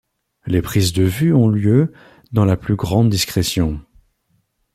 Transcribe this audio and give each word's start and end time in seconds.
Les 0.47 0.63
prises 0.63 0.93
de 0.93 1.03
vues 1.03 1.31
ont 1.31 1.47
lieu 1.47 1.93
dans 2.31 2.43
la 2.43 2.57
plus 2.57 2.75
grande 2.75 3.07
discrétion. 3.11 3.85